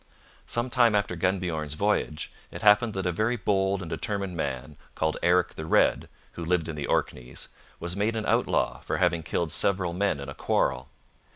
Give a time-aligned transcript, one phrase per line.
[0.47, 5.17] Some time after Gunnbjorn's voyage it happened that a very bold and determined man called
[5.21, 9.51] Eric the Red, who lived in the Orkneys, was made an outlaw for having killed
[9.51, 10.89] several men in a quarrel.